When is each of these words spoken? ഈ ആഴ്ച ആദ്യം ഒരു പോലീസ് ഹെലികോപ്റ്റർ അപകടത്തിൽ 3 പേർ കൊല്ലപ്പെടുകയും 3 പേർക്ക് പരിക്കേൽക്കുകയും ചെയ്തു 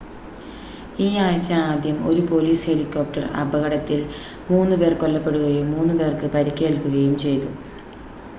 ഈ 0.99 1.17
ആഴ്ച 1.17 1.49
ആദ്യം 1.65 1.97
ഒരു 2.07 2.21
പോലീസ് 2.29 2.65
ഹെലികോപ്റ്റർ 2.69 3.25
അപകടത്തിൽ 3.41 4.01
3 4.49 4.81
പേർ 4.81 4.95
കൊല്ലപ്പെടുകയും 5.03 5.69
3 5.77 6.01
പേർക്ക് 6.01 6.29
പരിക്കേൽക്കുകയും 6.35 7.15
ചെയ്തു 7.25 7.51